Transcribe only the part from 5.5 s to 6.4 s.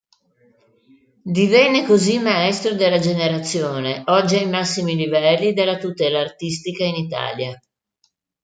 della tutela